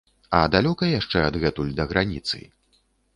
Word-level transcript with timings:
А 0.35 0.37
далёка 0.53 0.87
яшчэ 0.99 1.21
адгэтуль 1.25 1.69
да 1.81 1.85
граніцы? 1.91 2.41